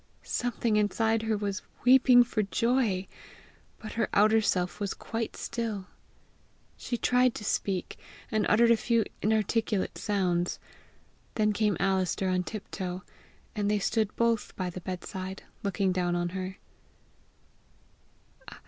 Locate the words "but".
3.77-3.91